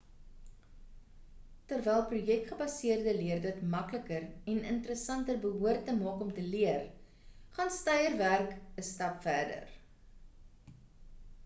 terwyl 1.71 2.01
projek 2.13 2.47
gebaseerde 2.47 3.13
leer 3.17 3.43
dit 3.43 3.59
makliker 3.75 4.25
en 4.55 4.65
interessanter 4.73 5.39
behoort 5.45 5.85
te 5.91 5.97
maak 6.01 6.25
om 6.29 6.33
te 6.39 6.47
leer 6.49 6.83
gaan 7.61 7.73
steierwerk 7.79 8.59
'n 8.63 8.91
stap 8.93 9.23
verder 9.29 9.79